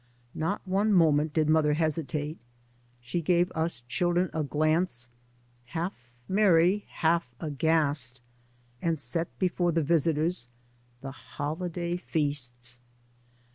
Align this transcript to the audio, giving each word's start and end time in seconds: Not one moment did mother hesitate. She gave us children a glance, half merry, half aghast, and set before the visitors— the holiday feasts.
Not 0.33 0.63
one 0.67 0.91
moment 0.93 1.31
did 1.31 1.47
mother 1.47 1.73
hesitate. 1.73 2.39
She 3.01 3.21
gave 3.21 3.51
us 3.51 3.81
children 3.81 4.31
a 4.33 4.41
glance, 4.43 5.09
half 5.77 6.09
merry, 6.27 6.85
half 6.89 7.35
aghast, 7.39 8.19
and 8.81 8.97
set 8.97 9.27
before 9.37 9.71
the 9.71 9.83
visitors— 9.83 10.47
the 11.03 11.11
holiday 11.11 11.97
feasts. 11.97 12.79